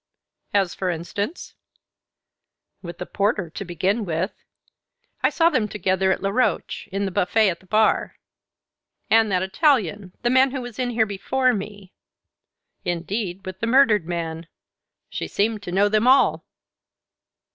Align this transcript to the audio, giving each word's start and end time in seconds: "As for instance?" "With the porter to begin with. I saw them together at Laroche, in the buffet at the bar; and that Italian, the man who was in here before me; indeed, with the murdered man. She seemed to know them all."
"As 0.51 0.73
for 0.73 0.89
instance?" 0.89 1.53
"With 2.81 2.97
the 2.97 3.05
porter 3.05 3.51
to 3.51 3.63
begin 3.63 4.03
with. 4.03 4.33
I 5.21 5.29
saw 5.29 5.51
them 5.51 5.67
together 5.67 6.11
at 6.11 6.23
Laroche, 6.23 6.87
in 6.87 7.05
the 7.05 7.11
buffet 7.11 7.51
at 7.51 7.59
the 7.59 7.67
bar; 7.67 8.17
and 9.11 9.31
that 9.31 9.43
Italian, 9.43 10.13
the 10.23 10.31
man 10.31 10.49
who 10.49 10.61
was 10.61 10.79
in 10.79 10.89
here 10.89 11.05
before 11.05 11.53
me; 11.53 11.93
indeed, 12.83 13.45
with 13.45 13.59
the 13.59 13.67
murdered 13.67 14.07
man. 14.07 14.47
She 15.07 15.27
seemed 15.27 15.61
to 15.61 15.71
know 15.71 15.87
them 15.87 16.07
all." 16.07 16.47